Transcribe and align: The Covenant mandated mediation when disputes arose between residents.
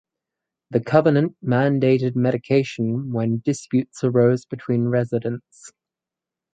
The 0.71 0.79
Covenant 0.83 1.37
mandated 1.45 2.15
mediation 2.15 3.13
when 3.13 3.43
disputes 3.45 4.03
arose 4.03 4.45
between 4.45 4.87
residents. 4.87 5.71